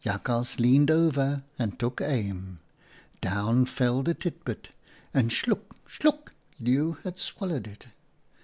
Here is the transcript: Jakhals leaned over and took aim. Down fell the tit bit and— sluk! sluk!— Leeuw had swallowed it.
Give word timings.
Jakhals 0.03 0.57
leaned 0.59 0.89
over 0.89 1.41
and 1.59 1.77
took 1.77 2.01
aim. 2.01 2.57
Down 3.21 3.65
fell 3.65 4.01
the 4.01 4.15
tit 4.15 4.43
bit 4.43 4.69
and— 5.13 5.29
sluk! 5.31 5.75
sluk!— 5.87 6.29
Leeuw 6.59 6.93
had 7.03 7.19
swallowed 7.19 7.67
it. 7.67 7.85